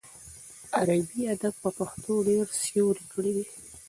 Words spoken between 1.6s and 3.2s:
په پښتو ډېر سیوری